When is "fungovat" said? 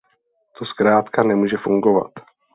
1.57-2.11